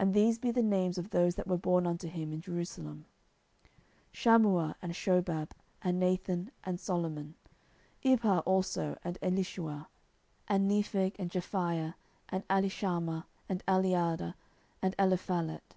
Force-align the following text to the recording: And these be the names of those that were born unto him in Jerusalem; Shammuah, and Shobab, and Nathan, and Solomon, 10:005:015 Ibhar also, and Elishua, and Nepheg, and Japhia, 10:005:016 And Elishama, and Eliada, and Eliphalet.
And 0.00 0.14
these 0.14 0.38
be 0.38 0.50
the 0.52 0.62
names 0.62 0.96
of 0.96 1.10
those 1.10 1.34
that 1.34 1.46
were 1.46 1.58
born 1.58 1.86
unto 1.86 2.08
him 2.08 2.32
in 2.32 2.40
Jerusalem; 2.40 3.04
Shammuah, 4.10 4.74
and 4.80 4.94
Shobab, 4.94 5.50
and 5.82 6.00
Nathan, 6.00 6.50
and 6.64 6.80
Solomon, 6.80 7.34
10:005:015 8.06 8.18
Ibhar 8.20 8.42
also, 8.46 8.98
and 9.04 9.20
Elishua, 9.20 9.88
and 10.48 10.66
Nepheg, 10.70 11.16
and 11.18 11.30
Japhia, 11.30 11.92
10:005:016 11.92 11.94
And 12.30 12.48
Elishama, 12.48 13.24
and 13.50 13.66
Eliada, 13.66 14.32
and 14.80 14.94
Eliphalet. 14.98 15.74